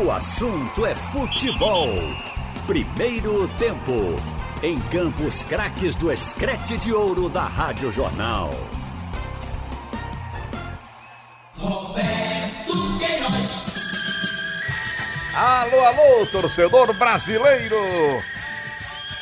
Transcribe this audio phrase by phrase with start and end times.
[0.00, 1.88] o assunto é futebol.
[2.66, 4.16] Primeiro tempo.
[4.62, 8.50] Em Campos Craques do Escrete de Ouro da Rádio Jornal.
[11.56, 13.64] Roberto Queiroz.
[15.34, 17.76] Alô, alô, torcedor brasileiro.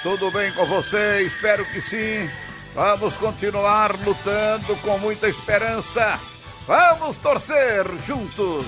[0.02, 1.22] Tudo bem com você?
[1.22, 2.30] Espero que sim.
[2.74, 6.20] Vamos continuar lutando com muita esperança.
[6.66, 8.66] Vamos torcer juntos.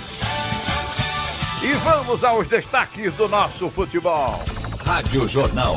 [1.62, 4.42] E vamos aos destaques do nosso futebol.
[4.82, 5.77] Rádio Jornal.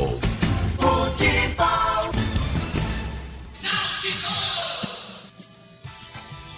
[0.80, 2.12] Futebol.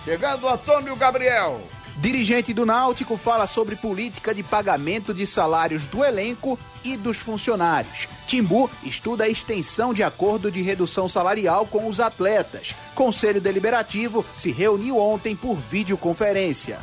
[0.03, 1.59] Chegando Antônio Gabriel.
[1.97, 8.07] Dirigente do Náutico fala sobre política de pagamento de salários do elenco e dos funcionários.
[8.27, 12.75] Timbu estuda a extensão de acordo de redução salarial com os atletas.
[12.93, 16.77] Conselho Deliberativo se reuniu ontem por videoconferência.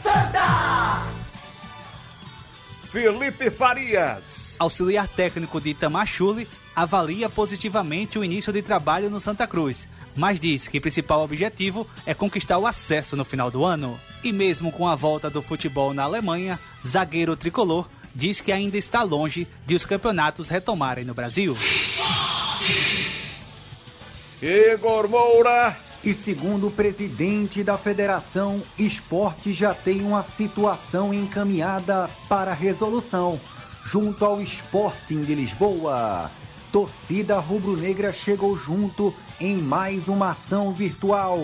[2.92, 4.56] Felipe Farias.
[4.58, 10.68] Auxiliar técnico de Itamachule avalia positivamente o início de trabalho no Santa Cruz, mas diz
[10.68, 13.98] que o principal objetivo é conquistar o acesso no final do ano.
[14.22, 19.02] E mesmo com a volta do futebol na Alemanha, zagueiro tricolor diz que ainda está
[19.02, 21.56] longe de os campeonatos retomarem no Brasil.
[24.42, 25.91] Igor Moura.
[26.04, 33.40] E segundo o presidente da federação, esporte já tem uma situação encaminhada para resolução,
[33.86, 36.28] junto ao Sporting de Lisboa.
[36.72, 41.38] Torcida rubro-negra chegou junto em mais uma ação virtual.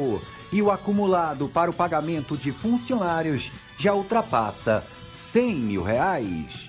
[0.50, 6.68] E o acumulado para o pagamento de funcionários já ultrapassa 100 mil reais.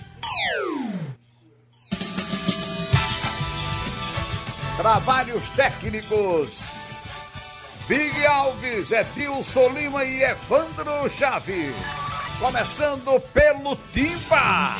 [4.78, 6.69] Trabalhos técnicos.
[7.90, 11.74] Big Alves, Edilson Lima e Evandro Chaves.
[12.40, 14.76] Começando pelo Timba.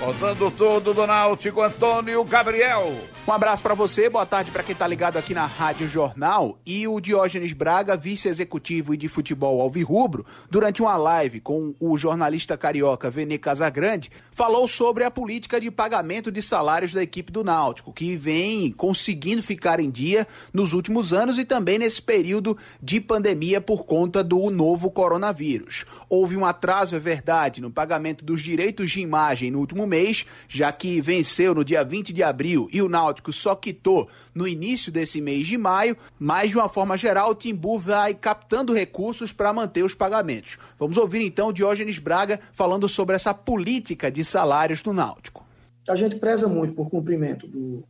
[0.00, 2.96] Rodando tudo do Náutico, Antônio Gabriel.
[3.30, 6.58] Um abraço para você, boa tarde para quem tá ligado aqui na Rádio Jornal.
[6.66, 12.58] E o Diógenes Braga, vice-executivo e de futebol alvirrubro, durante uma live com o jornalista
[12.58, 17.92] carioca Vene Casagrande, falou sobre a política de pagamento de salários da equipe do Náutico,
[17.92, 23.60] que vem conseguindo ficar em dia nos últimos anos e também nesse período de pandemia
[23.60, 25.84] por conta do novo coronavírus.
[26.08, 30.72] Houve um atraso, é verdade, no pagamento dos direitos de imagem no último mês, já
[30.72, 35.20] que venceu no dia 20 de abril e o Náutico só quitou no início desse
[35.20, 39.82] mês de maio, mas de uma forma geral o Timbu vai captando recursos para manter
[39.82, 40.56] os pagamentos.
[40.78, 45.44] Vamos ouvir então Diógenes Braga falando sobre essa política de salários do Náutico.
[45.88, 47.84] A gente preza muito por cumprimento do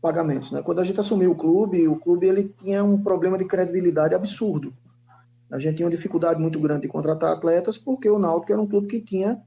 [0.00, 0.62] pagamentos, né?
[0.62, 4.74] Quando a gente assumiu o clube, o clube ele tinha um problema de credibilidade absurdo.
[5.50, 8.66] A gente tinha uma dificuldade muito grande de contratar atletas porque o Náutico era um
[8.66, 9.40] clube que tinha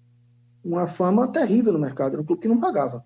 [0.63, 3.03] uma fama terrível no mercado, era um clube que não pagava.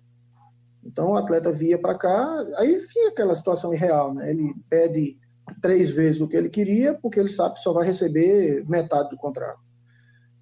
[0.84, 4.30] Então o atleta via para cá, aí fica aquela situação irreal, né?
[4.30, 5.18] Ele pede
[5.60, 9.16] três vezes o que ele queria, porque ele sabe que só vai receber metade do
[9.16, 9.60] contrato.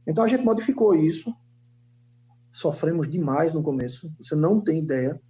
[0.06, 1.34] Então a gente modificou isso.
[2.50, 5.21] Sofremos demais no começo, você não tem ideia.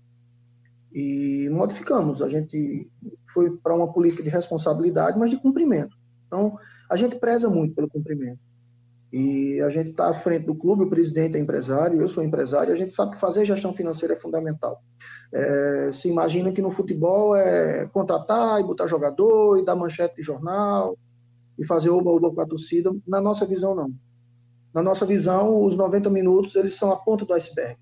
[0.93, 2.23] E modificamos.
[2.23, 2.91] A gente
[3.33, 5.97] foi para uma política de responsabilidade, mas de cumprimento.
[6.27, 6.59] Então
[6.91, 8.41] a gente preza muito pelo cumprimento.
[9.13, 12.71] E a gente está à frente do clube, o presidente é empresário, eu sou empresário,
[12.71, 14.83] e a gente sabe que fazer gestão financeira é fundamental.
[15.33, 20.23] É, se imagina que no futebol é contratar e botar jogador e dar manchete de
[20.23, 20.97] jornal
[21.59, 22.95] e fazer oba-oba com a torcida.
[23.07, 23.91] Na nossa visão, não.
[24.75, 27.79] Na nossa visão, os 90 minutos eles são a ponta do iceberg.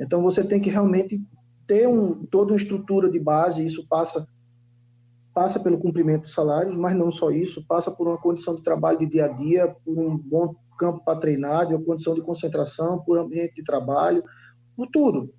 [0.00, 1.20] Então você tem que realmente
[1.66, 4.26] ter um, toda uma estrutura de base, isso passa
[5.40, 8.98] passa pelo cumprimento dos salários, mas não só isso, passa por uma condição de trabalho
[8.98, 12.98] de dia a dia, por um bom campo para treinar, de uma condição de concentração,
[12.98, 14.22] por ambiente de trabalho,
[14.76, 15.32] por tudo.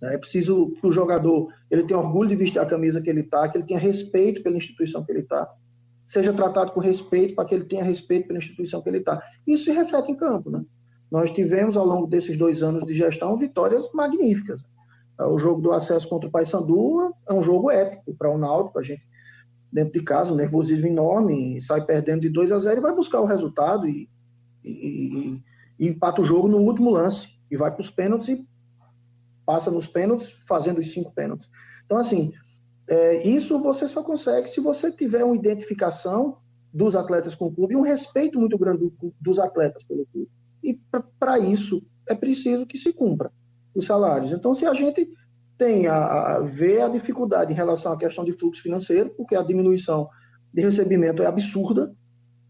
[0.00, 3.48] É preciso que o jogador ele tenha orgulho de vestir a camisa que ele está,
[3.48, 5.52] que ele tenha respeito pela instituição que ele está,
[6.06, 9.20] seja tratado com respeito para que ele tenha respeito pela instituição que ele está.
[9.44, 10.64] Isso se reflete em campo, né?
[11.10, 14.62] Nós tivemos ao longo desses dois anos de gestão vitórias magníficas.
[15.18, 18.78] O jogo do acesso contra o Paysandu é um jogo épico para o Náutico.
[18.78, 19.02] A gente,
[19.72, 23.20] dentro de casa, um nervosismo enorme, sai perdendo de 2 a 0 e vai buscar
[23.20, 24.08] o resultado e,
[24.64, 25.42] e,
[25.78, 27.28] e empata o jogo no último lance.
[27.50, 28.46] E vai para os pênaltis e
[29.44, 31.48] passa nos pênaltis, fazendo os cinco pênaltis.
[31.84, 32.32] Então, assim,
[32.88, 36.38] é, isso você só consegue se você tiver uma identificação
[36.72, 40.28] dos atletas com o clube e um respeito muito grande do, dos atletas pelo clube.
[40.62, 40.80] E
[41.18, 43.32] para isso é preciso que se cumpra
[43.74, 44.32] os salários.
[44.32, 45.08] Então, se a gente
[45.58, 49.42] tem a, a ver a dificuldade em relação à questão de fluxo financeiro, porque a
[49.42, 50.08] diminuição
[50.52, 51.94] de recebimento é absurda,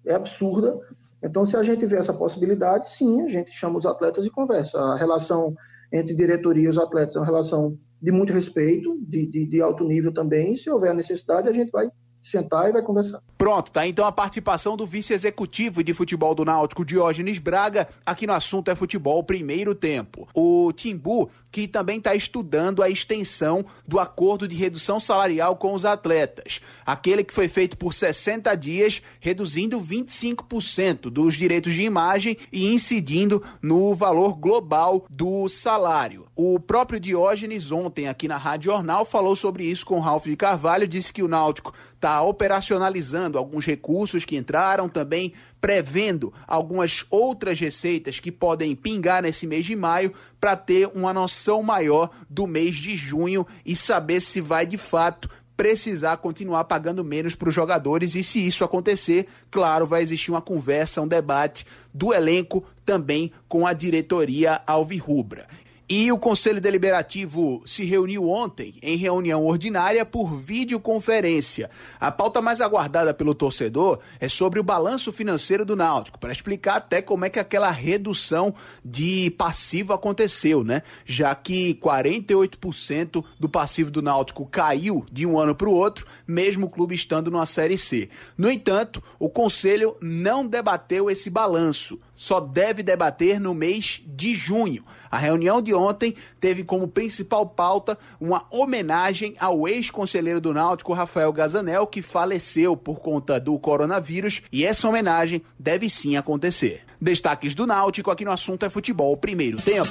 [0.06, 0.78] é absurda,
[1.22, 4.78] Então, se a gente vê essa possibilidade, sim, a gente chama os atletas e conversa.
[4.78, 5.54] A relação
[5.92, 9.84] entre diretoria e os atletas é uma relação de muito respeito, de, de, de alto
[9.84, 10.56] nível também.
[10.56, 11.88] Se houver necessidade, a gente vai
[12.26, 13.23] sentar e vai conversar.
[13.38, 18.32] Pronto, tá então a participação do vice-executivo de futebol do Náutico, Diógenes Braga, aqui no
[18.32, 20.26] assunto é futebol primeiro tempo.
[20.34, 25.84] O Timbu, que também está estudando a extensão do acordo de redução salarial com os
[25.84, 32.67] atletas, aquele que foi feito por 60 dias, reduzindo 25% dos direitos de imagem e
[32.67, 36.26] incidindo no valor global do salário.
[36.34, 40.37] O próprio Diógenes ontem aqui na Rádio Jornal falou sobre isso com o Ralf de
[40.37, 47.58] Carvalho, disse que o Náutico está operacionalizando alguns recursos que entraram, também prevendo algumas outras
[47.58, 52.76] receitas que podem pingar nesse mês de maio para ter uma noção maior do mês
[52.76, 58.14] de junho e saber se vai de fato precisar continuar pagando menos para os jogadores
[58.14, 63.66] e se isso acontecer, claro, vai existir uma conversa, um debate do elenco também com
[63.66, 65.46] a diretoria alvirrubra.
[65.88, 71.70] E o Conselho Deliberativo se reuniu ontem em reunião ordinária por videoconferência.
[72.00, 76.78] A pauta mais aguardada pelo torcedor é sobre o balanço financeiro do Náutico, para explicar
[76.78, 78.52] até como é que aquela redução
[78.84, 80.82] de passivo aconteceu, né?
[81.04, 86.66] Já que 48% do passivo do Náutico caiu de um ano para o outro, mesmo
[86.66, 88.10] o clube estando numa Série C.
[88.36, 94.84] No entanto, o Conselho não debateu esse balanço só deve debater no mês de junho.
[95.10, 101.32] A reunião de ontem teve como principal pauta uma homenagem ao ex-conselheiro do Náutico, Rafael
[101.32, 106.82] Gazanel, que faleceu por conta do coronavírus, e essa homenagem deve sim acontecer.
[107.00, 109.90] Destaques do Náutico aqui no assunto é futebol, primeiro tempo.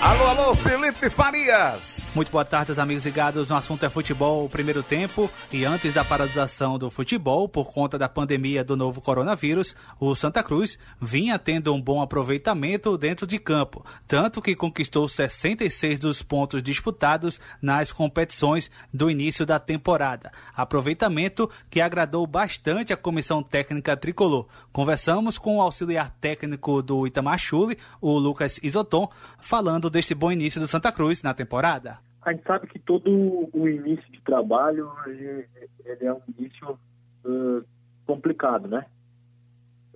[0.00, 2.12] Alô, alô, Felipe Farias.
[2.14, 5.28] Muito boa tarde, amigos ligados no assunto é futebol, o primeiro tempo.
[5.52, 10.40] E antes da paralisação do futebol, por conta da pandemia do novo coronavírus, o Santa
[10.40, 16.62] Cruz vinha tendo um bom aproveitamento dentro de campo, tanto que conquistou 66 dos pontos
[16.62, 20.30] disputados nas competições do início da temporada.
[20.54, 24.46] Aproveitamento que agradou bastante a comissão técnica tricolor.
[24.72, 29.10] Conversamos com o auxiliar técnico do Itamar Chule, o Lucas Isoton,
[29.40, 31.98] falando falando deste bom início do Santa Cruz na temporada?
[32.22, 33.08] A gente sabe que todo
[33.52, 36.78] o início de trabalho ele é um início
[37.24, 37.64] uh,
[38.06, 38.84] complicado, né?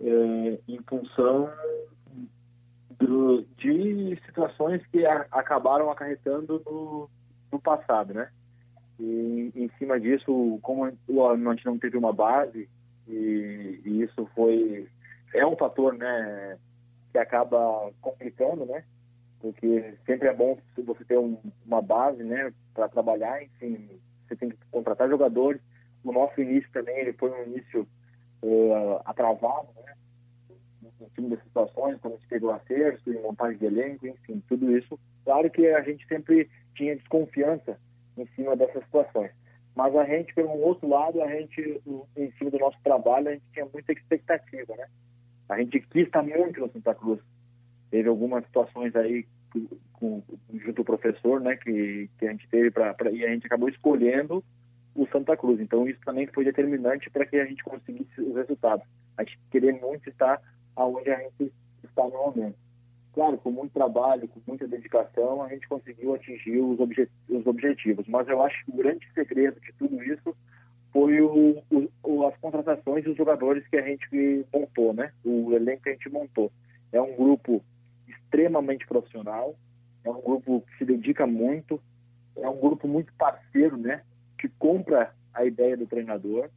[0.01, 1.49] É, em função
[2.99, 7.09] do, de situações que a, acabaram acarretando no,
[7.53, 8.31] no passado, né?
[8.99, 12.69] E em cima disso, como a gente não teve uma base,
[13.07, 14.89] e, e isso foi
[15.35, 16.59] é um fator, né,
[17.11, 18.85] que acaba complicando, né?
[19.43, 21.37] Porque sempre é bom você ter um,
[21.67, 25.61] uma base, né, para trabalhar, enfim, você tem que contratar jogadores.
[26.05, 27.87] O nosso início também, ele foi um início
[28.43, 29.95] uh, atrasado, né,
[31.01, 34.41] em cima das situações, quando a gente teve o acerto, em montagem de elenco, enfim,
[34.49, 34.99] tudo isso.
[35.25, 37.77] Claro que a gente sempre tinha desconfiança
[38.17, 39.33] em cima dessas situações.
[39.75, 41.83] Mas a gente, pelo outro lado, a gente,
[42.17, 44.87] em cima do nosso trabalho, a gente tinha muita expectativa, né?
[45.49, 47.21] A gente quis estar muito no Santa Cruz
[47.93, 49.27] teve algumas situações aí
[49.93, 50.23] com,
[50.55, 54.43] junto ao professor, né, que, que a gente teve para e a gente acabou escolhendo
[54.95, 55.61] o Santa Cruz.
[55.61, 58.87] Então isso também foi determinante para que a gente conseguisse os resultados.
[59.17, 60.41] A gente queria muito estar
[60.75, 61.53] aonde a gente
[61.85, 62.57] está no momento.
[63.13, 66.79] Claro, com muito trabalho, com muita dedicação, a gente conseguiu atingir os,
[67.29, 68.09] os objetivos.
[68.09, 70.35] Mas eu acho que o grande segredo de tudo isso
[70.91, 71.63] foi o,
[72.03, 75.13] o, as contratações e os jogadores que a gente montou, né?
[75.23, 76.51] O elenco que a gente montou.
[76.91, 77.63] É um grupo
[78.33, 79.55] extremamente profissional,
[80.03, 81.81] é um grupo que se dedica muito,
[82.37, 84.03] é um grupo muito parceiro, né?
[84.39, 86.49] Que compra a ideia do treinador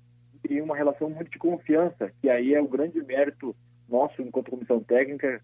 [0.49, 3.55] e uma relação muito de confiança, que aí é o grande mérito
[3.89, 5.41] nosso enquanto comissão técnica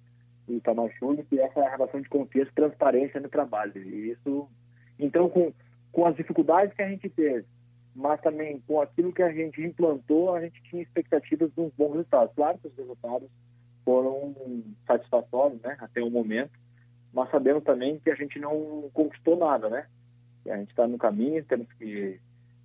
[0.48, 3.74] do Tamachuli, que é essa relação de confiança e transparência no trabalho.
[3.78, 4.48] E isso,
[4.98, 5.54] então, com,
[5.92, 7.46] com as dificuldades que a gente teve,
[7.96, 11.92] mas também com aquilo que a gente implantou, a gente tinha expectativas de uns bons
[11.92, 12.34] resultados.
[12.36, 13.30] Claro que os resultados
[13.84, 14.34] foram
[14.86, 16.52] satisfatórios, né, até o momento,
[17.14, 19.86] mas sabemos também que a gente não conquistou nada, né?
[20.50, 22.20] a gente está no caminho, temos que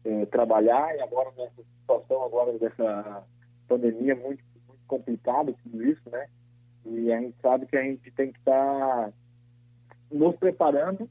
[0.05, 3.25] é, trabalhar e agora nessa situação agora dessa
[3.69, 6.29] pandemia muito, muito complicada tudo isso, né?
[6.87, 9.13] E a gente sabe que a gente tem que estar tá
[10.11, 11.11] nos preparando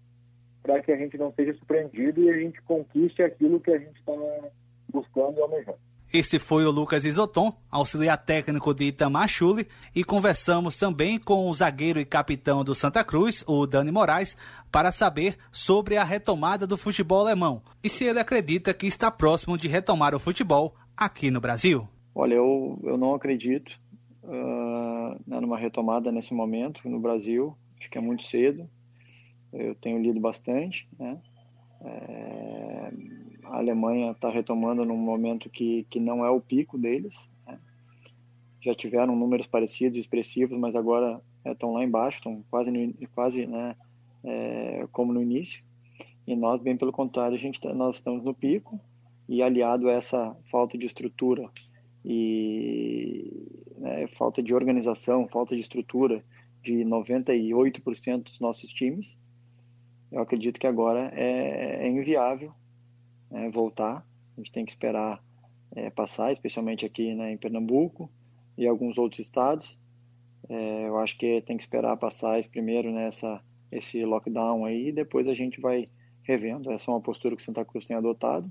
[0.63, 3.99] para que a gente não seja surpreendido e a gente conquiste aquilo que a gente
[3.99, 4.13] está
[4.91, 5.79] buscando e almejando.
[6.17, 11.53] Este foi o Lucas Isoton, auxiliar técnico de Itamar Chule, e conversamos também com o
[11.53, 14.37] zagueiro e capitão do Santa Cruz, o Dani Moraes,
[14.71, 19.57] para saber sobre a retomada do futebol alemão e se ele acredita que está próximo
[19.57, 21.85] de retomar o futebol aqui no Brasil.
[22.15, 23.77] Olha, eu, eu não acredito
[24.23, 27.57] uh, numa retomada nesse momento no Brasil.
[27.77, 28.69] Acho que é muito cedo.
[29.51, 31.17] Eu tenho lido bastante, né?
[31.81, 32.74] É,
[33.49, 37.29] a Alemanha está retomando num momento que, que não é o pico deles.
[37.47, 37.59] Né?
[38.61, 43.45] Já tiveram números parecidos, expressivos, mas agora estão é, lá embaixo, estão quase, no, quase
[43.45, 43.75] né,
[44.23, 45.63] é, como no início.
[46.27, 48.79] E nós, bem pelo contrário, a gente tá, nós estamos no pico
[49.27, 51.49] e aliado a essa falta de estrutura
[52.03, 53.47] e
[53.77, 56.23] né, falta de organização, falta de estrutura
[56.63, 59.19] de 98% dos nossos times,
[60.11, 62.53] eu acredito que agora é, é inviável
[63.29, 64.05] né, voltar.
[64.35, 65.23] A gente tem que esperar
[65.75, 68.09] é, passar, especialmente aqui né, em Pernambuco
[68.57, 69.77] e alguns outros estados.
[70.47, 73.41] É, eu acho que tem que esperar passar esse primeiro nessa
[73.71, 75.87] esse lockdown aí, e depois a gente vai
[76.23, 76.71] revendo.
[76.71, 78.49] Essa é uma postura que Santa Cruz tem adotado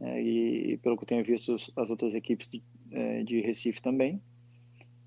[0.00, 4.20] é, e, pelo que eu tenho visto as outras equipes de, é, de Recife também.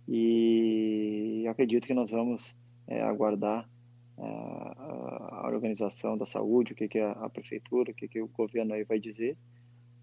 [0.07, 2.55] E acredito que nós vamos
[2.87, 3.69] é, aguardar
[4.17, 8.73] a, organização da saúde, o que, que a, a prefeitura, o que, que o governo
[8.73, 9.37] aí vai dizer,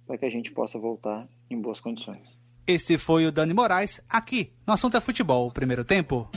[0.07, 2.39] para que a gente possa voltar em boas condições.
[2.67, 6.29] Este foi o Dani Moraes, aqui no Assunto é Futebol, primeiro tempo.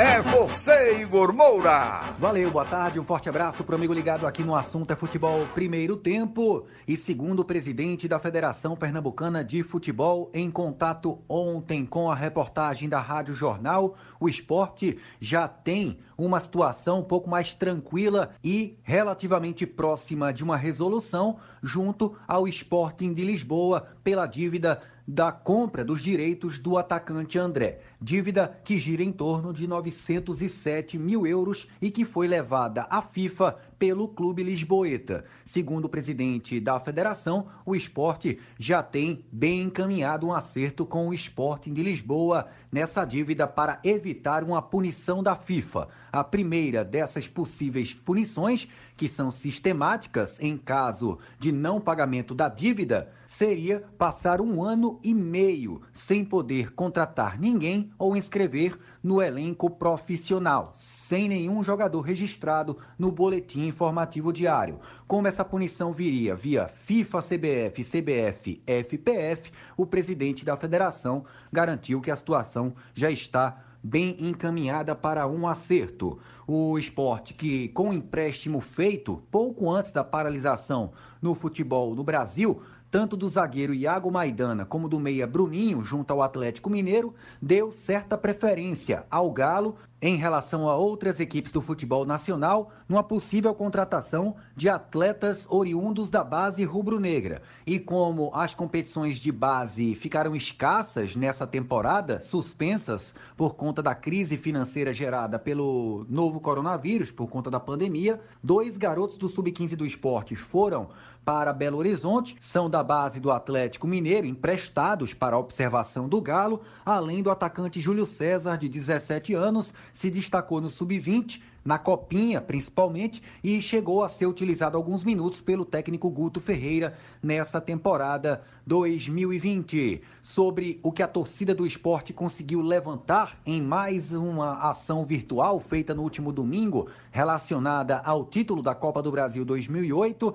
[0.00, 2.14] É você, Igor Moura.
[2.20, 5.44] Valeu, boa tarde, um forte abraço para o amigo ligado aqui no assunto é futebol
[5.56, 6.66] primeiro tempo.
[6.86, 12.88] E segundo o presidente da Federação Pernambucana de Futebol, em contato ontem com a reportagem
[12.88, 19.66] da Rádio Jornal, o esporte já tem uma situação um pouco mais tranquila e relativamente
[19.66, 26.58] próxima de uma resolução junto ao Sporting de Lisboa pela dívida da compra dos direitos
[26.58, 27.80] do atacante André.
[27.98, 33.56] Dívida que gira em torno de 907 mil euros e que foi levada à FIFA
[33.78, 35.24] pelo clube lisboeta.
[35.46, 41.14] Segundo o presidente da federação, o esporte já tem bem encaminhado um acerto com o
[41.14, 45.88] Sporting de Lisboa nessa dívida para evitar uma punição da FIFA.
[46.12, 53.12] A primeira dessas possíveis punições, que são sistemáticas em caso de não pagamento da dívida,
[53.28, 60.72] seria passar um ano e meio sem poder contratar ninguém ou inscrever no elenco profissional,
[60.74, 64.80] sem nenhum jogador registrado no boletim informativo diário.
[65.06, 72.10] Como essa punição viria via FIFA, CBF, CBF, FPF, o presidente da federação garantiu que
[72.10, 76.18] a situação já está bem encaminhada para um acerto.
[76.46, 83.16] O esporte que, com empréstimo feito pouco antes da paralisação no futebol no Brasil, tanto
[83.16, 89.04] do zagueiro Iago Maidana como do meia Bruninho, junto ao Atlético Mineiro, deu certa preferência
[89.10, 95.44] ao Galo em relação a outras equipes do futebol nacional numa possível contratação de atletas
[95.48, 97.42] oriundos da base rubro-negra.
[97.66, 104.36] E como as competições de base ficaram escassas nessa temporada, suspensas por conta da crise
[104.36, 110.36] financeira gerada pelo novo coronavírus, por conta da pandemia, dois garotos do sub-15 do esporte
[110.36, 110.88] foram
[111.24, 116.62] para Belo Horizonte, são da base do Atlético Mineiro, emprestados para a observação do Galo,
[116.84, 123.22] além do atacante Júlio César, de 17 anos, se destacou no sub-20, na Copinha principalmente,
[123.44, 130.00] e chegou a ser utilizado alguns minutos pelo técnico Guto Ferreira nessa temporada 2020.
[130.22, 135.92] Sobre o que a torcida do esporte conseguiu levantar em mais uma ação virtual feita
[135.92, 140.34] no último domingo, relacionada ao título da Copa do Brasil 2008,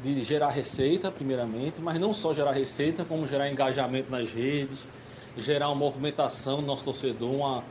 [0.04, 4.86] de gerar receita, primeiramente, mas não só gerar receita, como gerar engajamento nas redes,
[5.38, 7.64] gerar uma movimentação no nosso torcedor,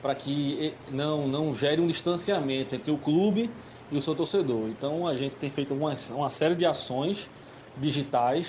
[0.00, 3.50] para que não, não gere um distanciamento entre o clube
[3.90, 4.68] e o seu torcedor.
[4.68, 7.28] Então a gente tem feito uma, uma série de ações
[7.76, 8.46] digitais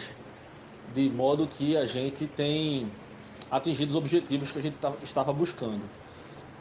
[0.94, 2.92] de modo que a gente tem
[3.50, 5.82] atingido os objetivos que a gente estava buscando.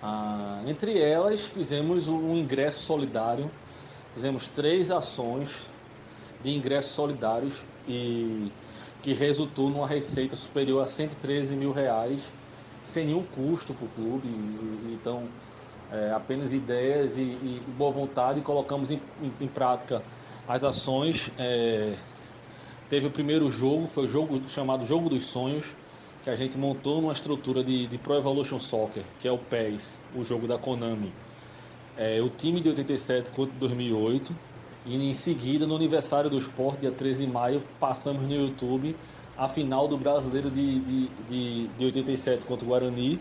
[0.02, 3.50] Ah, entre elas, fizemos um ingresso solidário,
[4.14, 5.50] fizemos três ações
[6.42, 7.52] de ingressos solidários
[7.86, 8.50] e
[9.02, 12.20] que resultou numa receita superior a 113 mil reais,
[12.84, 14.28] sem nenhum custo para o clube.
[14.92, 15.24] Então,
[15.92, 20.02] é, apenas ideias e, e, boa vontade e colocamos em, em, em prática
[20.48, 21.30] as ações.
[21.38, 21.94] É,
[22.88, 25.66] teve o primeiro jogo, foi o jogo chamado Jogo dos Sonhos,
[26.22, 29.94] que a gente montou numa estrutura de, de Pro Evolution Soccer, que é o PES,
[30.14, 31.12] o jogo da Konami.
[31.96, 34.34] É, o time de 87 contra 2008
[34.86, 38.96] e em seguida, no aniversário do esporte, dia 13 de maio, passamos no YouTube
[39.36, 43.20] a final do brasileiro de, de, de, de 87 contra o Guarani,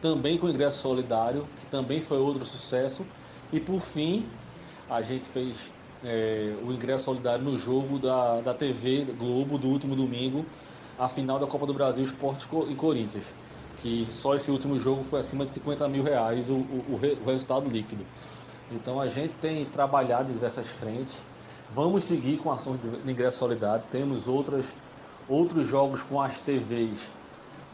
[0.00, 3.04] também com ingresso solidário, que também foi outro sucesso.
[3.52, 4.26] E por fim,
[4.88, 5.56] a gente fez
[6.04, 10.44] é, o ingresso solidário no jogo da, da TV Globo do último domingo,
[10.98, 13.24] a final da Copa do Brasil Esporte e Corinthians.
[13.76, 17.68] Que só esse último jogo foi acima de 50 mil reais o, o, o resultado
[17.68, 18.04] líquido.
[18.70, 21.22] Então a gente tem trabalhado em diversas frentes.
[21.72, 23.84] Vamos seguir com ações de ingresso solidário.
[23.90, 24.66] Temos outras,
[25.28, 27.17] outros jogos com as TVs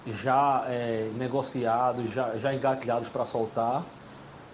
[0.07, 3.85] já é, negociados, já, já engatilhados para soltar.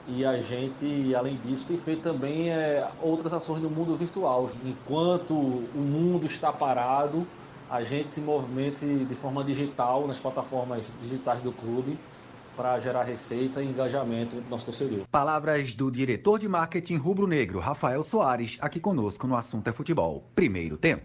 [0.08, 4.50] E a gente, além disso, tem feito também é, outras ações no mundo virtual.
[4.64, 7.26] Enquanto o mundo está parado,
[7.70, 11.98] a gente se movimente de forma digital nas plataformas digitais do clube
[12.56, 15.06] para gerar receita e engajamento do nosso torcedor.
[15.10, 20.24] Palavras do diretor de marketing rubro-negro, Rafael Soares, aqui conosco no assunto é futebol.
[20.34, 21.04] Primeiro tempo.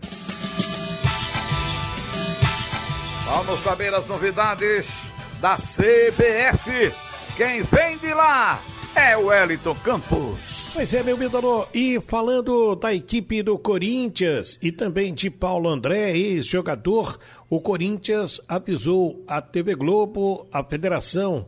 [3.25, 5.07] Vamos saber as novidades
[5.41, 6.93] da CBF.
[7.35, 8.61] Quem vem de lá
[8.95, 10.71] é o Wellington Campos.
[10.75, 11.67] Pois é, meu ídolo.
[11.73, 17.17] E falando da equipe do Corinthians e também de Paulo André, ex-jogador,
[17.49, 21.47] o Corinthians avisou a TV Globo, a Federação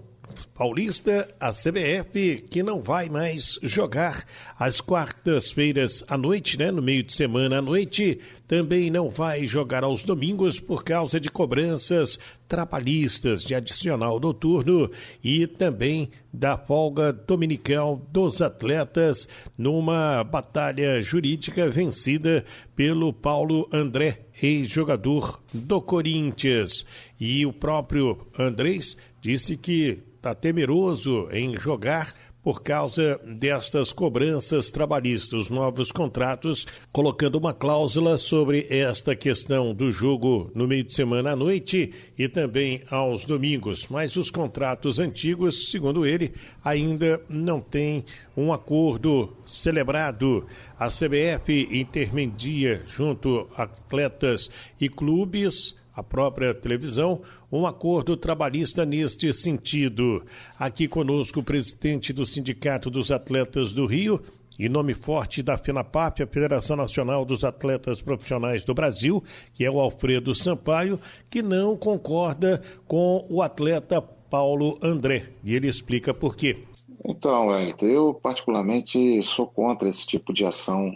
[0.58, 4.26] Paulista, a CBF, que não vai mais jogar
[4.58, 6.72] às quartas-feiras à noite, né?
[6.72, 11.30] No meio de semana à noite, também não vai jogar aos domingos por causa de
[11.30, 14.90] cobranças trabalhistas de adicional noturno
[15.24, 22.44] e também da folga dominical dos atletas numa batalha jurídica vencida
[22.76, 26.84] pelo Paulo André, ex-jogador do Corinthians.
[27.20, 32.14] E o próprio Andrés disse que está temeroso em jogar
[32.44, 40.52] por causa destas cobranças trabalhistas, novos contratos, colocando uma cláusula sobre esta questão do jogo
[40.54, 43.88] no meio de semana à noite e também aos domingos.
[43.90, 48.04] Mas os contratos antigos, segundo ele, ainda não têm
[48.36, 50.46] um acordo celebrado.
[50.78, 59.34] A CBF intermedia junto a atletas e clubes a própria televisão, um acordo trabalhista neste
[59.34, 60.24] sentido.
[60.60, 64.22] Aqui conosco o presidente do Sindicato dos Atletas do Rio,
[64.60, 69.72] e nome forte da FENAPAP, a Federação Nacional dos Atletas Profissionais do Brasil, que é
[69.72, 71.00] o Alfredo Sampaio,
[71.32, 75.30] que não concorda com o atleta Paulo André.
[75.44, 76.64] E ele explica por quê.
[77.06, 80.92] Então, Wellington, eu particularmente sou contra esse tipo de ação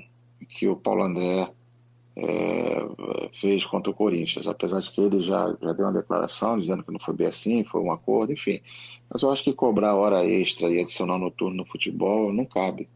[0.49, 1.49] que o Paulo André
[2.15, 2.85] é,
[3.33, 6.91] fez contra o Corinthians, apesar de que ele já, já deu uma declaração dizendo que
[6.91, 8.59] não foi bem assim, foi um acordo, enfim.
[9.09, 12.89] Mas eu acho que cobrar hora extra e adicional noturno no futebol não cabe.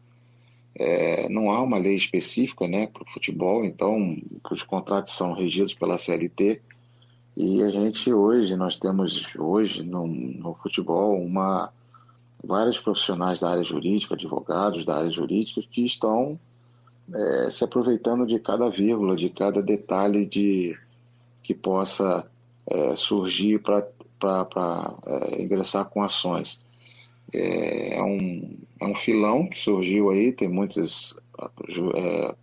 [0.78, 4.18] É, não há uma lei específica né, para o futebol, então
[4.50, 6.60] os contratos são regidos pela CLT
[7.36, 11.70] e a gente hoje, nós temos hoje no, no futebol uma,
[12.42, 16.40] vários profissionais da área jurídica, advogados da área jurídica que estão
[17.14, 20.76] é, se aproveitando de cada vírgula, de cada detalhe de
[21.42, 22.28] que possa
[22.66, 23.86] é, surgir para
[25.06, 26.64] é, ingressar com ações.
[27.32, 31.16] É, é, um, é um filão que surgiu aí, tem muitos
[31.94, 32.34] é,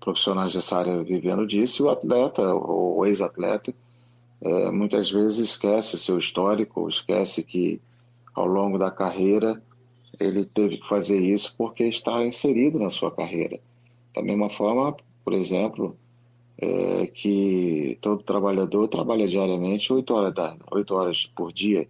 [0.00, 3.72] profissionais dessa área vivendo disso, e o atleta, o ex-atleta,
[4.42, 7.80] é, muitas vezes esquece seu histórico, esquece que
[8.34, 9.62] ao longo da carreira
[10.18, 13.58] ele teve que fazer isso porque está inserido na sua carreira.
[14.14, 15.96] Da mesma forma, por exemplo,
[16.58, 21.88] é, que todo trabalhador trabalha diariamente oito horas, da, 8 horas por dia.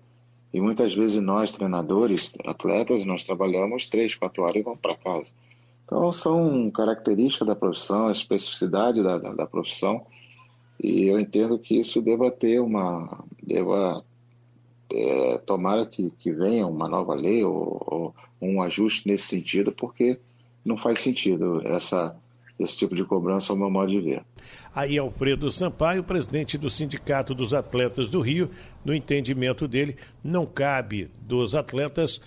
[0.52, 5.32] E muitas vezes nós, treinadores, atletas, nós trabalhamos três, quatro horas e vamos para casa.
[5.84, 10.06] Então, são características da profissão, especificidade da, da, da profissão,
[10.82, 13.24] e eu entendo que isso deva ter uma.
[13.42, 14.04] deva.
[14.92, 20.18] É, tomara que, que venha uma nova lei ou, ou um ajuste nesse sentido, porque
[20.64, 22.16] não faz sentido essa,
[22.58, 24.22] esse tipo de cobrança ao meu modo de ver.
[24.74, 28.50] Aí Alfredo Sampaio, presidente do Sindicato dos Atletas do Rio,
[28.84, 32.20] no entendimento dele, não cabe dos atletas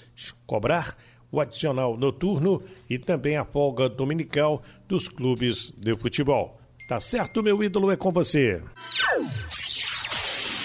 [0.46, 0.96] cobrar
[1.32, 6.60] o adicional noturno e também a folga dominical dos clubes de futebol.
[6.88, 8.62] Tá certo, meu ídolo, é com você.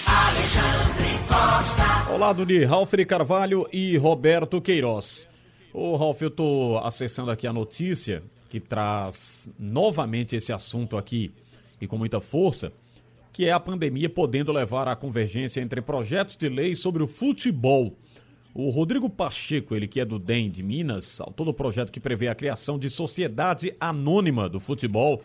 [0.05, 2.11] Alexandre Costa.
[2.11, 5.28] Ao lado de Ralf Carvalho e Roberto Queiroz.
[5.71, 11.31] Ô, Ralf, eu tô acessando aqui a notícia que traz novamente esse assunto aqui
[11.79, 12.73] e com muita força,
[13.31, 17.93] que é a pandemia podendo levar à convergência entre projetos de lei sobre o futebol.
[18.51, 22.29] O Rodrigo Pacheco, ele que é do DEM de Minas, autor do projeto que prevê
[22.29, 25.21] a criação de sociedade anônima do futebol,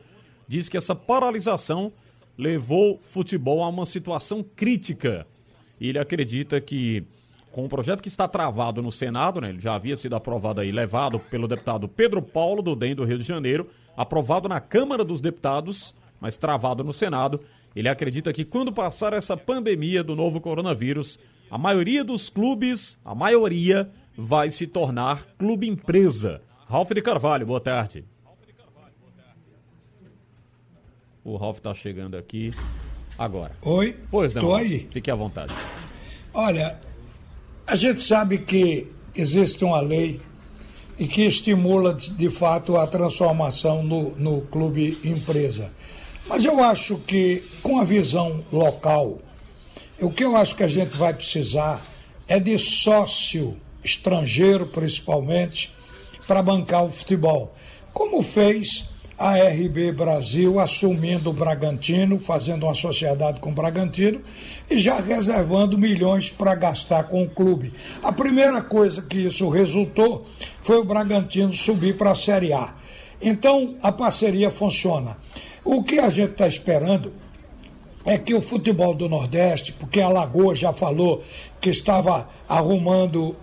[0.46, 1.90] diz que essa paralisação
[2.36, 5.26] levou o futebol a uma situação crítica.
[5.80, 7.02] Ele acredita que
[7.54, 10.72] com o projeto que está travado no Senado, né, ele já havia sido aprovado aí,
[10.72, 15.20] levado pelo deputado Pedro Paulo do DEM do Rio de Janeiro, aprovado na Câmara dos
[15.20, 17.40] Deputados, mas travado no Senado.
[17.74, 21.16] Ele acredita que quando passar essa pandemia do novo coronavírus,
[21.48, 23.88] a maioria dos clubes, a maioria,
[24.18, 26.42] vai se tornar clube empresa.
[26.66, 28.04] Ralf de Carvalho, boa tarde.
[31.22, 32.52] O Ralf está chegando aqui
[33.16, 33.56] agora.
[33.62, 33.96] Oi.
[34.10, 34.42] Pois não.
[34.42, 34.88] Estou aí.
[34.90, 35.54] Fique à vontade.
[36.32, 36.80] Olha,
[37.66, 40.20] a gente sabe que existe uma lei
[40.98, 45.70] e que estimula de fato a transformação no, no clube empresa.
[46.26, 49.18] Mas eu acho que com a visão local,
[50.00, 51.82] o que eu acho que a gente vai precisar
[52.28, 55.72] é de sócio estrangeiro, principalmente,
[56.26, 57.54] para bancar o futebol.
[57.92, 58.84] Como fez
[59.18, 64.20] a RB Brasil assumindo o Bragantino, fazendo uma sociedade com o Bragantino
[64.68, 67.72] e já reservando milhões para gastar com o clube.
[68.02, 70.26] A primeira coisa que isso resultou
[70.60, 72.74] foi o Bragantino subir para a Série A.
[73.22, 75.16] Então a parceria funciona.
[75.64, 77.12] O que a gente está esperando
[78.04, 81.22] é que o futebol do Nordeste, porque a Lagoa já falou
[81.60, 83.34] que estava arrumando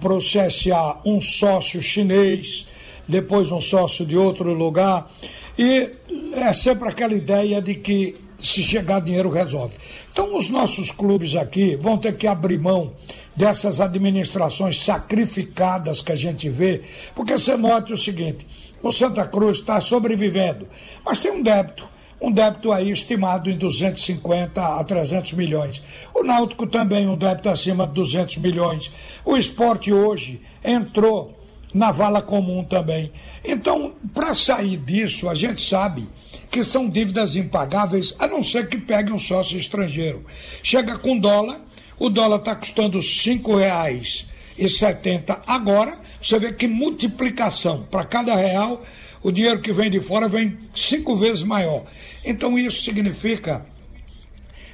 [0.00, 2.66] para o CSA um sócio chinês
[3.10, 5.10] depois um sócio de outro lugar.
[5.58, 5.90] E
[6.32, 9.74] é sempre aquela ideia de que se chegar dinheiro resolve.
[10.10, 12.92] Então os nossos clubes aqui vão ter que abrir mão
[13.36, 16.82] dessas administrações sacrificadas que a gente vê,
[17.14, 18.46] porque você note o seguinte,
[18.82, 20.66] o Santa Cruz está sobrevivendo,
[21.04, 21.88] mas tem um débito
[22.20, 25.82] um débito aí estimado em 250 a 300 milhões.
[26.14, 28.92] O Náutico também um débito acima de 200 milhões.
[29.24, 31.39] O esporte hoje entrou
[31.72, 33.10] na vala comum também.
[33.44, 36.06] Então, para sair disso, a gente sabe
[36.50, 40.24] que são dívidas impagáveis, a não ser que pegue um sócio estrangeiro.
[40.62, 41.60] Chega com dólar,
[41.98, 48.82] o dólar está custando R$ 5,70 agora, você vê que multiplicação para cada real,
[49.22, 51.84] o dinheiro que vem de fora vem cinco vezes maior.
[52.24, 53.64] Então isso significa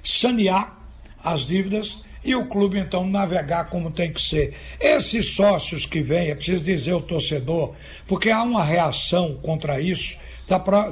[0.02, 0.76] sanear
[1.22, 4.52] as dívidas e o clube então navegar como tem que ser.
[4.80, 7.72] Esses sócios que vêm, é preciso dizer o torcedor,
[8.08, 10.16] porque há uma reação contra isso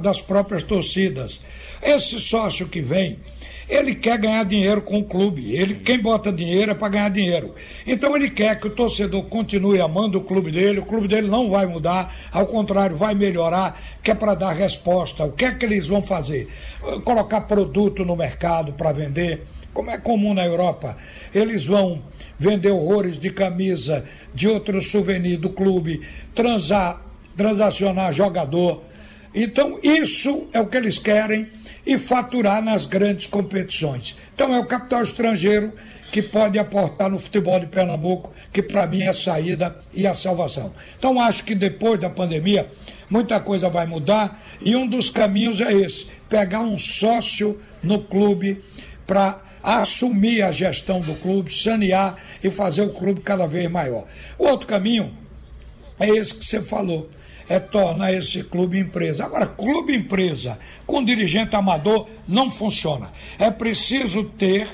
[0.01, 1.41] das próprias torcidas.
[1.81, 3.19] Esse sócio que vem,
[3.67, 5.53] ele quer ganhar dinheiro com o clube.
[5.55, 7.53] Ele, quem bota dinheiro é para ganhar dinheiro.
[7.85, 11.49] Então ele quer que o torcedor continue amando o clube dele, o clube dele não
[11.49, 15.25] vai mudar, ao contrário, vai melhorar, que é para dar resposta.
[15.25, 16.47] O que é que eles vão fazer?
[17.03, 19.45] Colocar produto no mercado para vender
[19.75, 20.95] como é comum na Europa.
[21.33, 22.01] Eles vão
[22.39, 26.01] vender horrores de camisa, de outro souvenir do clube,
[26.33, 27.01] transar,
[27.35, 28.81] transacionar jogador.
[29.33, 31.45] Então, isso é o que eles querem
[31.85, 34.15] e faturar nas grandes competições.
[34.33, 35.73] Então, é o capital estrangeiro
[36.09, 40.13] que pode aportar no futebol de Pernambuco, que para mim é a saída e a
[40.13, 40.71] salvação.
[40.97, 42.65] Então, acho que depois da pandemia,
[43.09, 48.63] muita coisa vai mudar e um dos caminhos é esse: pegar um sócio no clube
[49.05, 54.05] para assumir a gestão do clube, sanear e fazer o clube cada vez maior.
[54.37, 55.11] O outro caminho
[55.99, 57.09] é esse que você falou,
[57.49, 59.25] é tornar esse clube empresa.
[59.25, 63.11] Agora, clube empresa com dirigente amador não funciona.
[63.39, 64.67] É preciso ter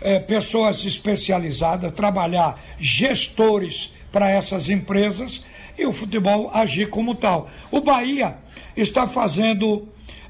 [0.00, 5.44] é, pessoas especializadas, trabalhar gestores para essas empresas
[5.78, 7.48] e o futebol agir como tal.
[7.70, 8.36] O Bahia
[8.76, 9.86] está fazendo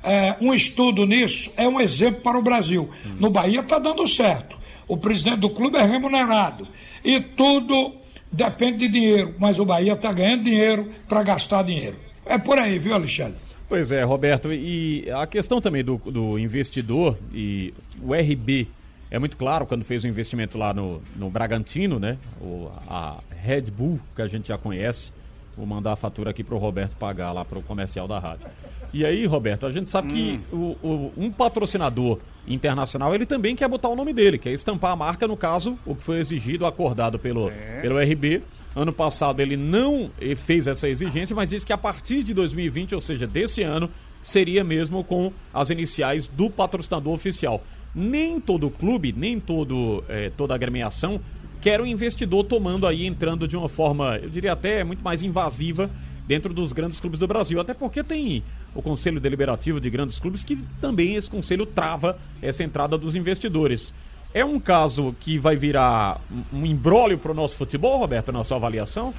[0.07, 2.89] é, um estudo nisso é um exemplo para o Brasil.
[3.19, 4.57] No Bahia está dando certo.
[4.87, 6.67] O presidente do clube é remunerado.
[7.05, 7.97] E tudo
[8.31, 9.35] depende de dinheiro.
[9.39, 11.97] Mas o Bahia está ganhando dinheiro para gastar dinheiro.
[12.25, 13.37] É por aí, viu, Alexandre?
[13.69, 18.69] Pois é, Roberto, e a questão também do, do investidor e o RB
[19.11, 22.17] é muito claro quando fez o investimento lá no, no Bragantino, né?
[22.41, 25.13] O, a Red Bull, que a gente já conhece.
[25.57, 28.47] Vou mandar a fatura aqui para o Roberto pagar lá para o comercial da rádio.
[28.93, 30.11] E aí, Roberto, a gente sabe hum.
[30.13, 34.93] que o, o, um patrocinador internacional ele também quer botar o nome dele, quer estampar
[34.93, 37.81] a marca, no caso, o que foi exigido, acordado pelo, é.
[37.81, 38.43] pelo RB.
[38.75, 43.01] Ano passado ele não fez essa exigência, mas disse que a partir de 2020, ou
[43.01, 43.91] seja, desse ano,
[44.21, 47.63] seria mesmo com as iniciais do patrocinador oficial.
[47.95, 51.19] Nem todo clube, nem todo, é, toda agremiação
[51.61, 55.91] quer um investidor tomando aí, entrando de uma forma, eu diria até muito mais invasiva
[56.27, 57.61] dentro dos grandes clubes do Brasil.
[57.61, 58.43] Até porque tem
[58.75, 63.95] o Conselho Deliberativo de Grandes Clubes que também esse conselho trava essa entrada dos investidores.
[64.35, 66.21] É um caso que vai virar
[66.53, 69.15] um embrólio para o nosso futebol, Roberto, na sua avaliação?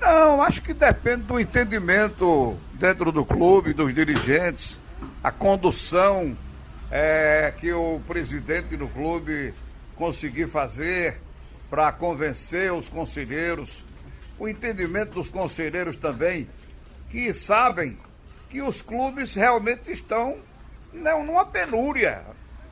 [0.00, 4.80] Não, acho que depende do entendimento dentro do clube, dos dirigentes,
[5.22, 6.36] a condução
[6.90, 9.54] é, que o presidente do clube
[9.96, 11.20] conseguir fazer
[11.68, 13.84] para convencer os conselheiros,
[14.38, 16.48] o entendimento dos conselheiros também,
[17.10, 17.98] que sabem
[18.48, 20.38] que os clubes realmente estão
[20.92, 22.22] não, numa penúria.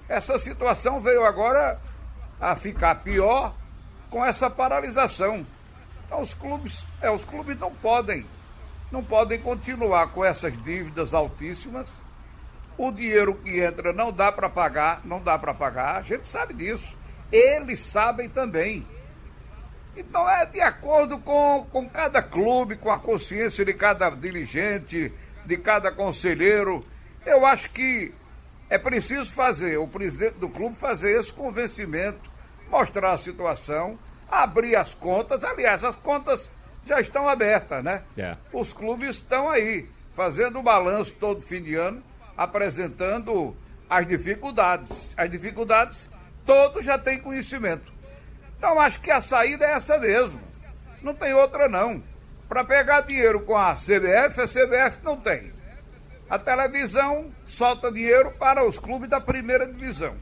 [0.09, 1.79] Essa situação veio agora
[2.41, 3.55] a ficar pior
[4.11, 5.45] com essa paralisação.
[6.07, 8.25] Então os clubes, é, os clubes não podem,
[8.93, 11.91] não podem continuar com essas dívidas altíssimas.
[12.77, 16.53] O dinheiro que entra não dá para pagar, não dá para pagar, a gente sabe
[16.55, 16.97] disso
[17.31, 18.87] eles sabem também.
[19.97, 25.13] Então é de acordo com, com cada clube, com a consciência de cada dirigente,
[25.47, 26.85] de cada conselheiro.
[27.25, 28.13] Eu acho que
[28.69, 32.31] é preciso fazer, o presidente do clube fazer esse convencimento,
[32.69, 35.45] mostrar a situação, abrir as contas.
[35.45, 36.51] Aliás, as contas
[36.85, 38.03] já estão abertas, né?
[38.17, 38.39] Yeah.
[38.53, 38.57] É.
[38.57, 42.03] Os clubes estão aí, fazendo o balanço todo fim de ano,
[42.37, 43.57] apresentando
[43.89, 45.15] as dificuldades.
[45.17, 46.09] As dificuldades
[46.45, 47.93] todos já têm conhecimento.
[48.57, 50.41] Então acho que a saída é essa mesmo.
[51.03, 52.03] Não tem outra não.
[52.49, 55.53] Para pegar dinheiro com a CBF, a CBF não tem.
[56.29, 60.15] A televisão solta dinheiro para os clubes da primeira divisão.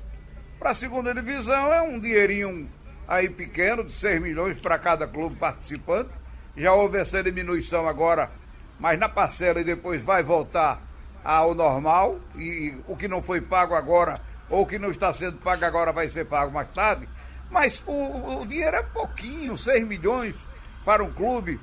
[0.58, 2.68] Para a segunda divisão é um dinheirinho
[3.06, 6.11] aí pequeno, de 6 milhões para cada clube participante.
[6.56, 8.30] Já houve essa diminuição agora,
[8.78, 10.82] mas na parcela e depois vai voltar
[11.24, 12.18] ao normal.
[12.37, 14.20] E o que não foi pago agora
[14.52, 17.08] ou que não está sendo pago agora vai ser pago mais tarde.
[17.50, 20.36] Mas o, o dinheiro é pouquinho, 6 milhões
[20.84, 21.58] para um clube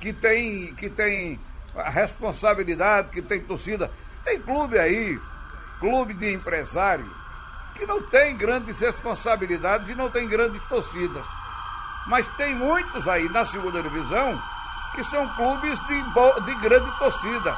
[0.00, 1.38] que tem, que tem
[1.76, 3.88] a responsabilidade, que tem torcida.
[4.24, 5.16] Tem clube aí,
[5.78, 7.08] clube de empresário,
[7.76, 11.26] que não tem grandes responsabilidades e não tem grandes torcidas.
[12.08, 14.42] Mas tem muitos aí na segunda divisão
[14.96, 16.02] que são clubes de,
[16.44, 17.56] de grande torcida.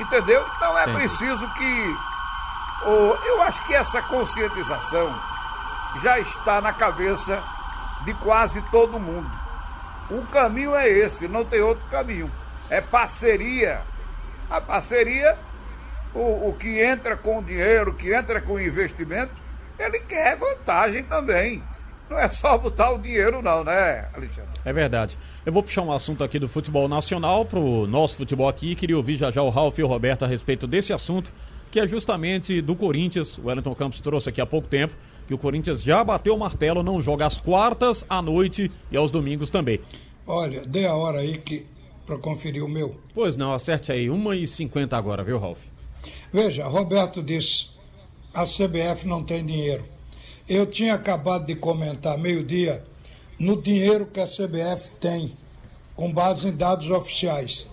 [0.00, 0.44] Entendeu?
[0.56, 0.98] Então é Entendi.
[0.98, 2.15] preciso que
[2.84, 5.14] Oh, eu acho que essa conscientização
[6.02, 7.42] já está na cabeça
[8.04, 9.30] de quase todo mundo.
[10.10, 12.30] O caminho é esse, não tem outro caminho.
[12.70, 13.80] É parceria.
[14.48, 15.36] A parceria,
[16.14, 19.32] o, o que entra com dinheiro, que entra com investimento,
[19.78, 21.62] ele quer vantagem também.
[22.08, 24.50] Não é só botar o dinheiro, não, né, Alexandre?
[24.64, 25.18] É verdade.
[25.44, 28.76] Eu vou puxar um assunto aqui do futebol nacional para o nosso futebol aqui.
[28.76, 31.32] Queria ouvir já já o Ralf e o Roberto a respeito desse assunto
[31.70, 33.38] que é justamente do Corinthians.
[33.38, 34.94] O Wellington Campos trouxe aqui há pouco tempo
[35.26, 39.10] que o Corinthians já bateu o martelo, não joga às quartas, à noite e aos
[39.10, 39.80] domingos também.
[40.26, 41.66] Olha, dê a hora aí que
[42.06, 42.96] para conferir o meu.
[43.12, 45.58] Pois não, acerte aí, 1h50 agora, viu, Ralf?
[46.32, 47.68] Veja, Roberto disse,
[48.32, 49.84] a CBF não tem dinheiro.
[50.48, 52.84] Eu tinha acabado de comentar meio-dia
[53.38, 55.32] no dinheiro que a CBF tem,
[55.96, 57.66] com base em dados oficiais.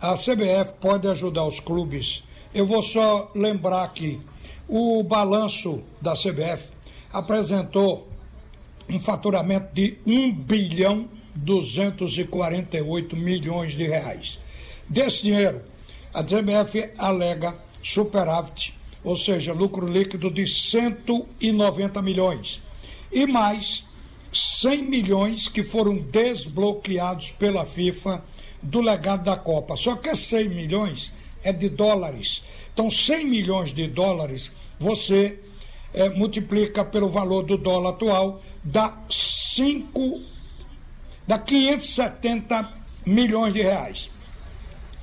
[0.00, 2.24] A CBF pode ajudar os clubes
[2.54, 4.20] eu vou só lembrar aqui:
[4.68, 6.68] o balanço da CBF
[7.12, 8.08] apresentou
[8.88, 14.38] um faturamento de 1 bilhão 248 milhões de reais.
[14.88, 15.62] Desse dinheiro,
[16.12, 22.60] a CBF alega superávit, ou seja, lucro líquido de 190 milhões.
[23.12, 23.84] E mais
[24.32, 28.22] 100 milhões que foram desbloqueados pela FIFA
[28.62, 29.76] do legado da Copa.
[29.76, 32.44] Só que 100 milhões é de dólares.
[32.72, 35.38] Então, 100 milhões de dólares você
[35.92, 40.20] é, multiplica pelo valor do dólar atual, dá 5,
[41.26, 42.72] dá 570
[43.04, 44.10] milhões de reais.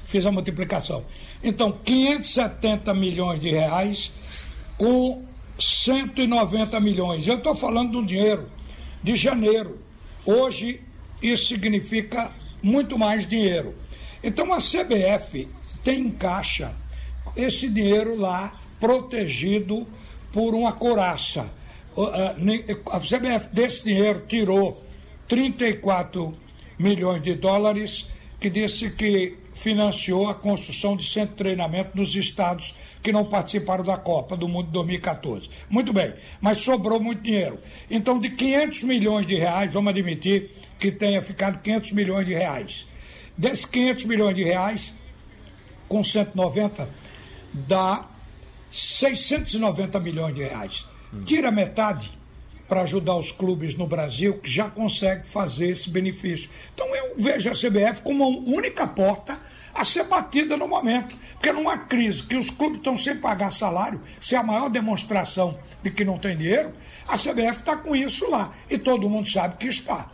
[0.03, 1.05] Fiz a multiplicação.
[1.43, 4.11] Então, 570 milhões de reais
[4.77, 5.25] com
[5.59, 7.27] 190 milhões.
[7.27, 8.49] Eu estou falando do dinheiro
[9.03, 9.79] de janeiro.
[10.25, 10.81] Hoje
[11.21, 13.75] isso significa muito mais dinheiro.
[14.21, 15.47] Então a CBF
[15.87, 16.75] tem em caixa
[17.33, 19.87] esse dinheiro lá protegido
[20.33, 21.49] por uma coraça.
[22.91, 24.85] A CBF desse dinheiro tirou
[25.29, 26.37] 34
[26.77, 32.75] milhões de dólares, que disse que financiou a construção de centro de treinamento nos estados
[33.01, 35.49] que não participaram da Copa do Mundo 2014.
[35.69, 37.57] Muito bem, mas sobrou muito dinheiro.
[37.89, 42.85] Então, de 500 milhões de reais, vamos admitir que tenha ficado 500 milhões de reais.
[43.37, 44.93] Desses 500 milhões de reais,
[45.87, 46.89] com 190,
[47.53, 48.05] dá
[48.71, 50.85] 690 milhões de reais.
[51.25, 52.17] Tira metade
[52.67, 56.49] para ajudar os clubes no Brasil que já conseguem fazer esse benefício.
[56.73, 59.39] Então eu vejo a CBF como a única porta
[59.73, 61.15] a ser batida no momento.
[61.33, 65.57] Porque numa crise que os clubes estão sem pagar salário, se é a maior demonstração
[65.81, 66.73] de que não tem dinheiro,
[67.07, 68.53] a CBF está com isso lá.
[68.69, 70.09] E todo mundo sabe que está.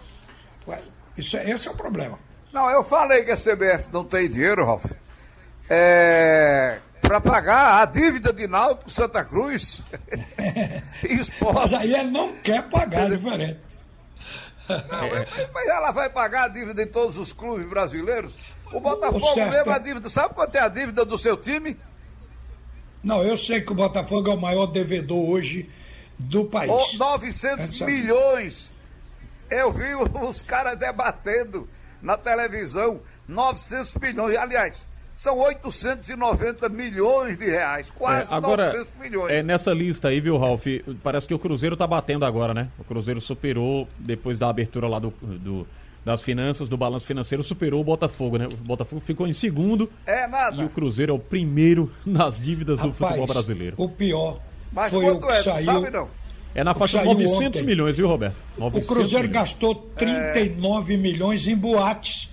[1.18, 2.20] Isso, é, esse é o problema.
[2.52, 4.86] Não, eu falei que a CBF não tem dinheiro, Ralf.
[5.70, 9.84] É, para pagar a dívida de Náutico Santa Cruz.
[11.04, 11.54] Esporte.
[11.54, 13.60] Mas aí ele não quer pagar, é diferente.
[14.70, 18.38] Não, mas ela vai pagar a dívida de todos os clubes brasileiros?
[18.72, 20.10] O Botafogo o mesmo a dívida.
[20.10, 21.78] Sabe quanto é a dívida do seu time?
[23.04, 25.70] Não, eu sei que o Botafogo é o maior devedor hoje
[26.18, 26.72] do país.
[26.72, 28.72] Oh, 900 milhões.
[29.50, 29.94] Eu vi
[30.28, 31.68] os caras debatendo
[32.02, 33.02] na televisão.
[33.28, 34.38] 900 milhões.
[34.38, 34.88] Aliás,
[35.24, 39.32] são 890 milhões de reais, quase é, agora, 900 milhões.
[39.32, 40.66] É, nessa lista aí, viu, Ralf?
[41.02, 42.68] Parece que o Cruzeiro tá batendo agora, né?
[42.78, 45.66] O Cruzeiro superou, depois da abertura lá do, do
[46.04, 48.50] das finanças, do balanço financeiro, superou o Botafogo, né?
[48.52, 49.90] O Botafogo ficou em segundo.
[50.06, 50.62] É nada.
[50.62, 53.76] E o Cruzeiro é o primeiro nas dívidas Rapaz, do futebol brasileiro.
[53.78, 54.42] O pior
[54.74, 55.64] Mas foi o que é, saiu...
[55.64, 56.10] sabe não?
[56.54, 57.64] É na faixa de 900 ontem.
[57.64, 58.36] milhões, viu, Roberto?
[58.58, 59.32] o Cruzeiro milhões.
[59.32, 60.98] gastou 39 é...
[60.98, 62.33] milhões em boates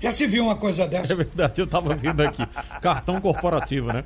[0.00, 1.12] já se viu uma coisa dessa?
[1.12, 2.46] É verdade, eu estava vendo aqui.
[2.80, 4.04] Cartão corporativo, né?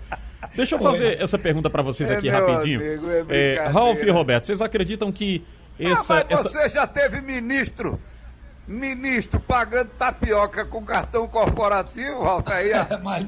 [0.54, 2.80] Deixa eu fazer essa pergunta para vocês aqui é rapidinho.
[2.80, 5.44] Amigo, é é, Ralf e Roberto, vocês acreditam que
[5.78, 6.20] essa.
[6.20, 6.68] Ah, mas você essa...
[6.68, 7.98] já teve ministro
[8.68, 12.86] ministro pagando tapioca com cartão corporativo, Ralf, aí há,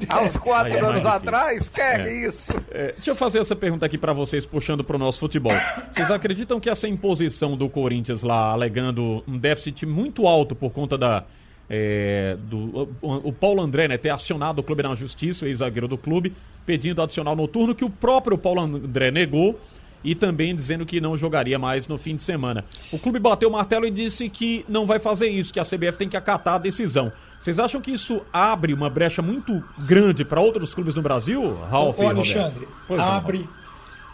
[0.09, 1.67] aos quatro é anos atrás?
[1.67, 2.25] Que é, é.
[2.27, 2.53] isso?
[2.69, 5.53] É, deixa eu fazer essa pergunta aqui para vocês, puxando para o nosso futebol.
[5.91, 10.97] Vocês acreditam que essa imposição do Corinthians lá, alegando um déficit muito alto por conta
[10.97, 11.23] da
[11.73, 15.87] é, do, o, o, Paulo André né, ter acionado o clube na justiça, o ex-zagueiro
[15.87, 19.57] do clube, pedindo adicional noturno, que o próprio Paulo André negou
[20.03, 22.65] e também dizendo que não jogaria mais no fim de semana.
[22.91, 25.97] O clube bateu o martelo e disse que não vai fazer isso, que a CBF
[25.97, 27.09] tem que acatar a decisão.
[27.39, 31.97] Vocês acham que isso abre uma brecha muito grande para outros clubes no Brasil, Ralf
[31.97, 32.67] Ô, Alexandre,
[32.99, 33.47] abre.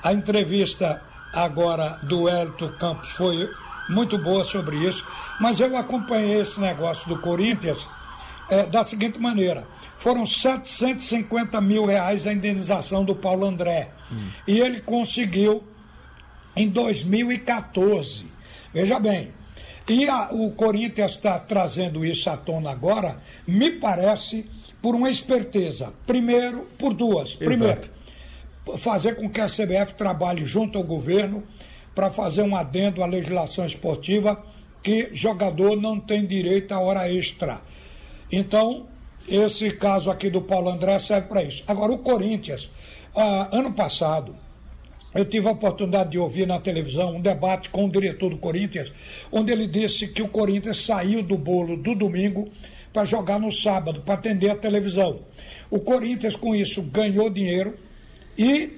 [0.04, 1.02] A entrevista
[1.34, 3.50] agora do Hélito Campos foi
[3.89, 5.06] muito boa sobre isso,
[5.39, 7.88] mas eu acompanhei esse negócio do Corinthians
[8.50, 13.89] é, da seguinte maneira: foram 750 mil reais a indenização do Paulo André.
[14.12, 14.30] Hum.
[14.47, 15.63] E ele conseguiu
[16.56, 18.26] em 2014.
[18.73, 19.32] Veja bem.
[19.88, 24.50] E a, o Corinthians está trazendo isso à tona agora, me parece,
[24.82, 25.93] por uma esperteza.
[26.06, 27.30] Primeiro, por duas.
[27.30, 27.45] Exato.
[27.45, 27.82] Primeiro,
[28.78, 31.43] fazer com que a CBF trabalhe junto ao governo
[31.98, 34.46] para fazer um adendo à legislação esportiva
[34.84, 37.60] que jogador não tem direito a hora extra.
[38.32, 38.86] Então,
[39.28, 41.64] esse caso aqui do Paulo André serve para isso.
[41.68, 42.70] Agora, o Corinthians,
[43.16, 44.36] ah, ano passado,
[45.16, 48.94] eu tive a oportunidade de ouvir na televisão um debate com o diretor do Corinthians,
[49.32, 52.48] onde ele disse que o Corinthians saiu do bolo do domingo
[52.94, 55.22] para jogar no sábado, para atender a televisão.
[55.72, 57.74] O Corinthians, com isso, ganhou dinheiro
[58.38, 58.78] e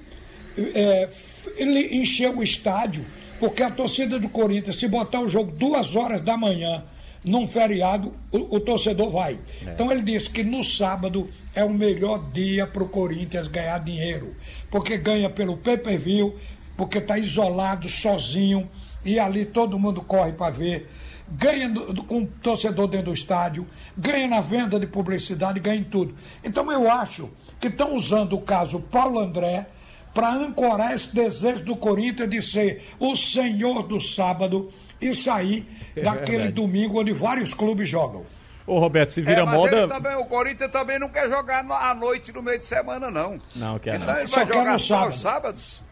[0.56, 1.08] é,
[1.56, 3.04] ele encheu o estádio,
[3.38, 6.84] porque a torcida do Corinthians, se botar o jogo duas horas da manhã
[7.24, 9.38] num feriado, o, o torcedor vai.
[9.64, 9.72] É.
[9.72, 14.34] Então ele disse que no sábado é o melhor dia para o Corinthians ganhar dinheiro,
[14.70, 16.34] porque ganha pelo pay-per-view,
[16.76, 18.68] porque está isolado, sozinho,
[19.04, 20.88] e ali todo mundo corre para ver.
[21.28, 25.80] Ganha do, do, com o torcedor dentro do estádio, ganha na venda de publicidade, ganha
[25.80, 26.14] em tudo.
[26.42, 29.66] Então eu acho que estão usando o caso Paulo André
[30.12, 36.02] para ancorar esse desejo do Corinthians de ser o senhor do sábado e sair é
[36.02, 36.54] daquele verdade.
[36.54, 38.24] domingo onde vários clubes jogam.
[38.66, 39.88] Ô Roberto, se vira é, moda.
[39.88, 43.38] Também, o Corinthians também não quer jogar à noite no meio de semana, não.
[43.56, 44.18] Não, quer então não.
[44.18, 45.82] ele Só vai jogar só os sábados?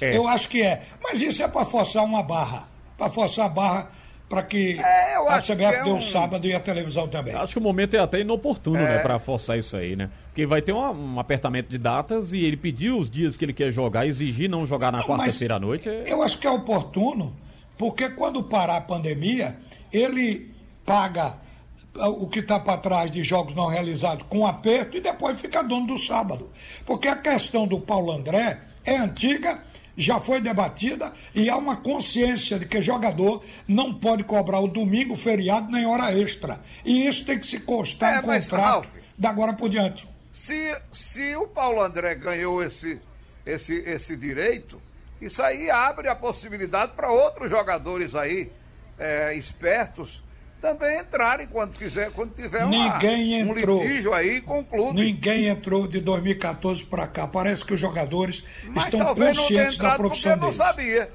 [0.00, 0.16] É.
[0.16, 0.82] Eu acho que é.
[1.02, 2.64] Mas isso é para forçar uma barra.
[2.96, 3.90] Para forçar a barra
[4.28, 5.96] para que é, a CBF é dê um...
[5.96, 7.34] o sábado e a televisão também.
[7.34, 8.96] Acho que o momento é até inoportuno, é.
[8.96, 10.10] né, para forçar isso aí, né?
[10.26, 13.54] Porque vai ter um, um, apertamento de datas e ele pediu os dias que ele
[13.54, 15.88] quer jogar, exigir não jogar na quarta-feira à noite.
[15.88, 16.04] É...
[16.06, 17.34] Eu acho que é oportuno,
[17.78, 19.56] porque quando parar a pandemia,
[19.90, 20.52] ele
[20.84, 21.36] paga
[21.98, 25.62] ah, o que está para trás de jogos não realizados com aperto e depois fica
[25.62, 26.50] dono do sábado.
[26.84, 29.60] Porque a questão do Paulo André é antiga,
[29.98, 35.16] já foi debatida e há uma consciência de que jogador não pode cobrar o domingo,
[35.16, 36.60] feriado, nem hora extra.
[36.84, 40.08] E isso tem que se constar É, no mas, contrato Ralf, da agora por diante.
[40.30, 43.00] Se, se o Paulo André ganhou esse,
[43.44, 44.80] esse, esse direito,
[45.20, 48.52] isso aí abre a possibilidade para outros jogadores aí,
[48.96, 50.22] é, espertos,
[50.60, 53.82] também entrarem quando, fizer, quando tiver uma, Ninguém um entrou.
[53.82, 55.00] litígio aí com o clube.
[55.00, 57.26] Ninguém entrou de 2014 para cá.
[57.26, 58.42] Parece que os jogadores
[58.74, 60.56] Mas estão não conscientes da profissão não deles.
[60.56, 61.08] sabia.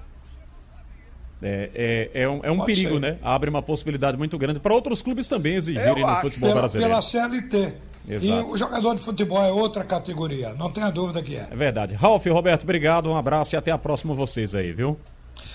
[1.42, 3.00] É, é, é um, é um Pode perigo, ser.
[3.02, 3.18] né?
[3.22, 6.22] Abre uma possibilidade muito grande para outros clubes também exigirem Eu no acho.
[6.22, 6.90] futebol pela, brasileiro.
[6.92, 7.74] pela CLT.
[8.08, 8.26] Exato.
[8.50, 11.48] E o jogador de futebol é outra categoria, não tenha dúvida que é.
[11.52, 11.94] É verdade.
[11.96, 14.98] Ralf, Roberto, obrigado, um abraço e até a próxima vocês aí, viu?